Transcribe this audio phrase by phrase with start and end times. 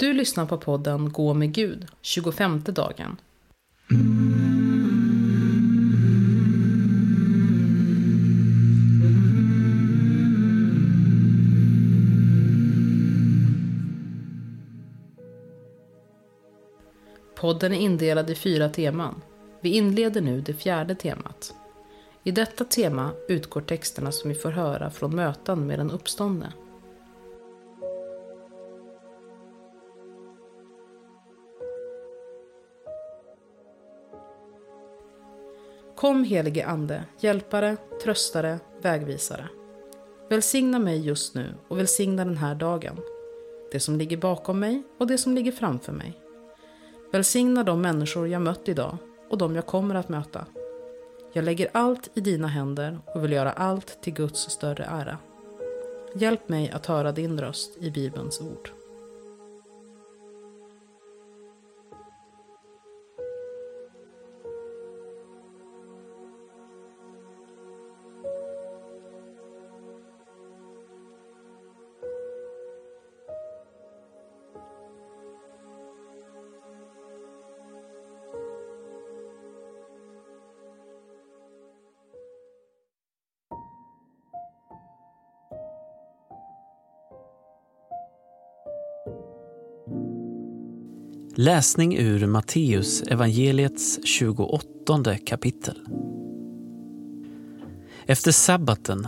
[0.00, 3.16] Du lyssnar på podden Gå med Gud, 25 dagen.
[17.34, 19.22] Podden är indelad i fyra teman.
[19.60, 21.54] Vi inleder nu det fjärde temat.
[22.24, 26.52] I detta tema utgår texterna som vi får höra från möten med den uppståndne.
[36.00, 39.48] Kom helige Ande, hjälpare, tröstare, vägvisare.
[40.28, 42.96] Välsigna mig just nu och välsigna den här dagen.
[43.72, 46.18] Det som ligger bakom mig och det som ligger framför mig.
[47.12, 48.96] Välsigna de människor jag mött idag
[49.30, 50.46] och de jag kommer att möta.
[51.32, 55.18] Jag lägger allt i dina händer och vill göra allt till Guds större ära.
[56.14, 58.70] Hjälp mig att höra din röst i Bibelns ord.
[91.42, 95.78] Läsning ur Matteus evangeliets 28 kapitel.
[98.06, 99.06] Efter sabbaten,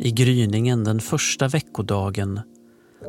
[0.00, 2.40] i gryningen den första veckodagen,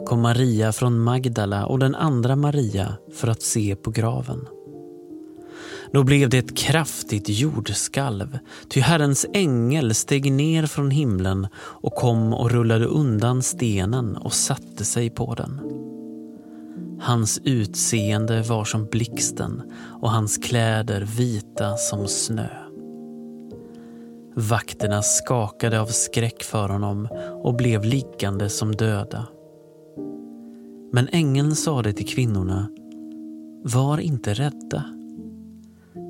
[0.06, 4.48] kom Maria från Magdala och den andra Maria för att se på graven.
[5.92, 12.34] Då blev det ett kraftigt jordskalv, ty Herrens ängel steg ner från himlen och kom
[12.34, 15.62] och rullade undan stenen och satte sig på den.
[17.00, 22.48] Hans utseende var som blixten och hans kläder vita som snö.
[24.36, 27.08] Vakterna skakade av skräck för honom
[27.44, 29.28] och blev liggande som döda.
[30.92, 32.70] Men ängeln sade till kvinnorna,
[33.64, 34.84] var inte rädda.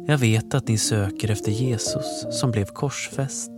[0.07, 3.51] Jag vet att ni söker efter Jesus som blev korsfäst.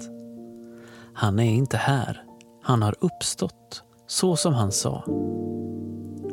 [1.14, 2.24] Han är inte här,
[2.64, 5.04] han har uppstått, så som han sa.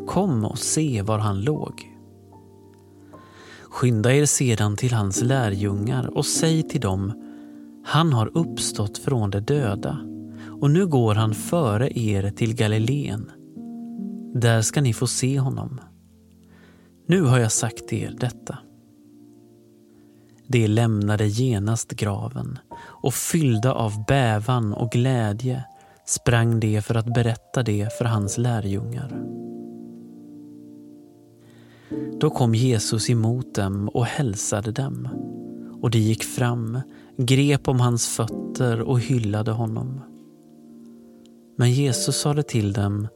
[0.07, 1.91] Kom och se var han låg.
[3.63, 7.13] Skynda er sedan till hans lärjungar och säg till dem,
[7.85, 9.99] han har uppstått från de döda
[10.61, 13.31] och nu går han före er till Galileen.
[14.35, 15.81] Där ska ni få se honom.
[17.07, 18.59] Nu har jag sagt er detta.
[20.47, 25.65] De lämnade genast graven och fyllda av bävan och glädje
[26.07, 29.25] sprang de för att berätta det för hans lärjungar.
[32.21, 35.09] Då kom Jesus emot dem och hälsade dem.
[35.83, 36.81] Och de gick fram,
[37.17, 40.01] grep om hans fötter och hyllade honom.
[41.57, 43.09] Men Jesus sade till dem,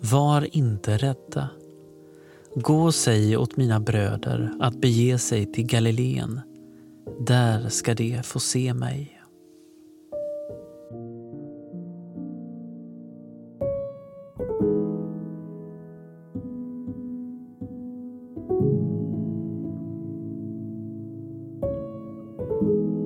[0.00, 1.48] var inte rädda.
[2.54, 6.40] Gå och säg åt mina bröder att bege sig till Galileen.
[7.26, 9.19] Där ska de få se mig.
[22.50, 22.99] you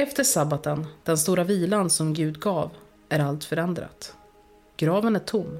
[0.00, 2.70] Efter sabbaten, den stora vilan som Gud gav,
[3.08, 4.14] är allt förändrat.
[4.76, 5.58] Graven är tom.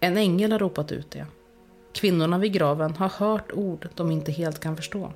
[0.00, 1.26] En ängel har ropat ut det.
[1.92, 5.12] Kvinnorna vid graven har hört ord de inte helt kan förstå.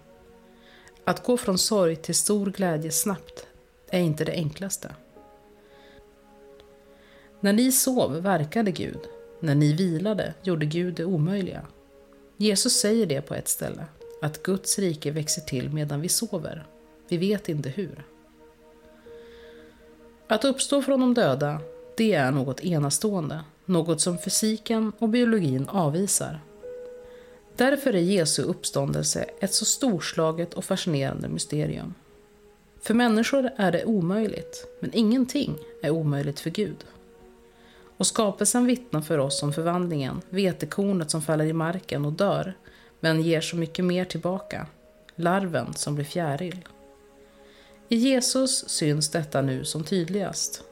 [1.04, 3.46] Att gå från sorg till stor glädje snabbt
[3.90, 4.94] är inte det enklaste.
[7.40, 9.00] När ni sov verkade Gud.
[9.40, 11.66] När ni vilade gjorde Gud det omöjliga.
[12.36, 13.84] Jesus säger det på ett ställe,
[14.22, 16.66] att Guds rike växer till medan vi sover.
[17.08, 18.04] Vi vet inte hur.
[20.28, 21.60] Att uppstå från de döda,
[21.96, 26.40] det är något enastående, något som fysiken och biologin avvisar.
[27.56, 31.94] Därför är Jesu uppståndelse ett så storslaget och fascinerande mysterium.
[32.82, 36.84] För människor är det omöjligt, men ingenting är omöjligt för Gud.
[37.96, 42.54] Och skapelsen vittnar för oss om förvandlingen, vetekornet som faller i marken och dör,
[43.00, 44.66] men ger så mycket mer tillbaka.
[45.16, 46.68] Larven som blir fjäril.
[47.88, 50.64] I Jesus syns detta nu som tydligast.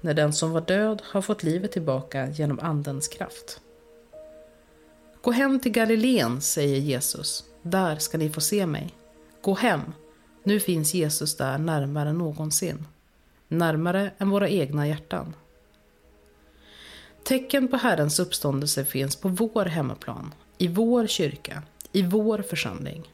[0.00, 3.60] När den som var död har fått livet tillbaka genom Andens kraft.
[5.22, 7.44] Gå hem till Galileen, säger Jesus.
[7.62, 8.94] Där ska ni få se mig.
[9.42, 9.80] Gå hem.
[10.42, 12.86] Nu finns Jesus där närmare än någonsin.
[13.48, 15.34] Närmare än våra egna hjärtan.
[17.24, 23.12] Tecken på Herrens uppståndelse finns på vår hemmaplan, i vår kyrka, i vår församling.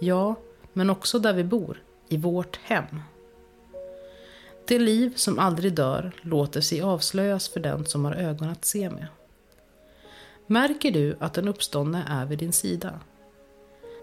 [0.00, 0.34] Ja,
[0.72, 3.02] men också där vi bor, i vårt hem.
[4.66, 8.90] Det liv som aldrig dör låter sig avslöjas för den som har ögon att se
[8.90, 9.06] med.
[10.46, 13.00] Märker du att den uppståndne är vid din sida?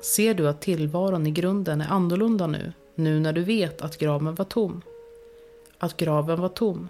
[0.01, 4.35] Ser du att tillvaron i grunden är annorlunda nu, nu när du vet att graven
[4.35, 4.81] var tom?
[5.77, 6.89] Att graven var tom.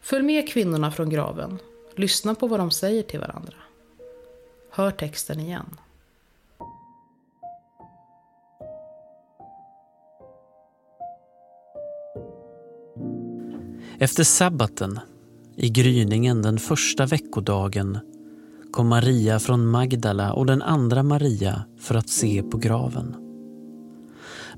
[0.00, 1.58] Följ med kvinnorna från graven.
[1.94, 3.54] Lyssna på vad de säger till varandra.
[4.70, 5.76] Hör texten igen.
[14.02, 15.00] Efter sabbaten,
[15.56, 17.98] i gryningen den första veckodagen,
[18.72, 23.16] kom Maria från Magdala och den andra Maria för att se på graven.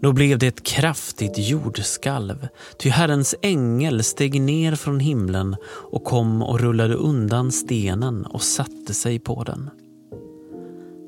[0.01, 2.49] Då blev det ett kraftigt jordskalv,
[2.79, 8.95] ty Herrens ängel steg ner från himlen och kom och rullade undan stenen och satte
[8.95, 9.71] sig på den.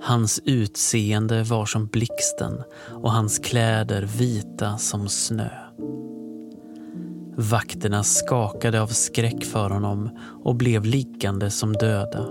[0.02, 2.62] Hans utseende var som blixten
[3.02, 5.50] och hans kläder vita som snö.
[7.38, 10.10] Vakterna skakade av skräck för honom
[10.44, 12.28] och blev liggande som döda.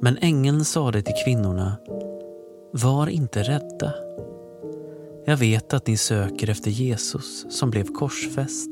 [0.00, 1.76] Men ängeln sade till kvinnorna,
[2.72, 3.94] var inte rädda.
[5.26, 8.70] Jag vet att ni söker efter Jesus som blev korsfäst.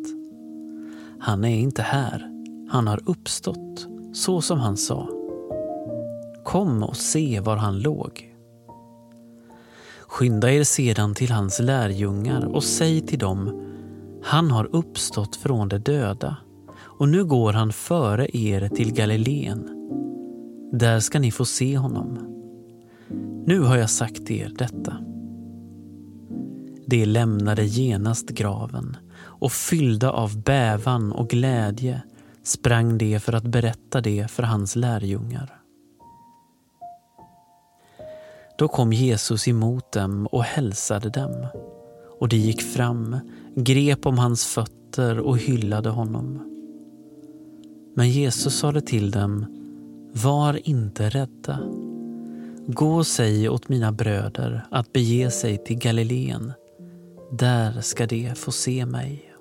[1.21, 2.31] Han är inte här,
[2.71, 5.09] han har uppstått, så som han sa.
[6.45, 8.35] Kom och se var han låg.
[10.01, 13.72] Skynda er sedan till hans lärjungar och säg till dem
[14.23, 16.37] han har uppstått från de döda
[16.79, 19.69] och nu går han före er till Galileen.
[20.73, 22.19] Där ska ni få se honom.
[23.47, 24.97] Nu har jag sagt er detta.
[26.87, 32.03] De lämnade genast graven och fyllda av bävan och glädje
[32.43, 35.59] sprang de för att berätta det för hans lärjungar.
[38.59, 41.47] Då kom Jesus emot dem och hälsade dem
[42.21, 43.17] och de gick fram,
[43.57, 46.49] grep om hans fötter och hyllade honom.
[47.95, 49.47] Men Jesus sade till dem,
[50.13, 51.59] var inte rädda.
[52.67, 56.53] Gå och säg åt mina bröder att bege sig till Galileen.
[57.31, 59.32] Där ska de få se mig.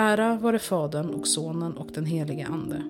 [0.00, 2.82] Ära vare Fadern och Sonen och den helige Ande.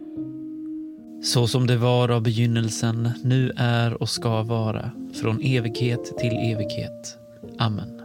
[1.22, 7.18] Så som det var av begynnelsen, nu är och ska vara, från evighet till evighet.
[7.58, 7.99] Amen.